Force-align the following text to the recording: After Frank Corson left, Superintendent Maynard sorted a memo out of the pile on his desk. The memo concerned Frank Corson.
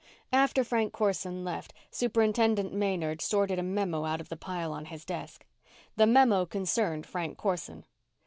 After 0.33 0.63
Frank 0.63 0.93
Corson 0.93 1.43
left, 1.43 1.75
Superintendent 1.91 2.73
Maynard 2.73 3.21
sorted 3.21 3.59
a 3.59 3.61
memo 3.61 4.03
out 4.03 4.19
of 4.19 4.29
the 4.29 4.35
pile 4.35 4.73
on 4.73 4.85
his 4.85 5.05
desk. 5.05 5.45
The 5.95 6.07
memo 6.07 6.43
concerned 6.47 7.05
Frank 7.05 7.37
Corson. 7.37 7.85